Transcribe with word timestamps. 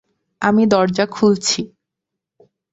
আমি 0.41 0.63
দরজা 0.65 1.05
খুলছি! 1.07 1.61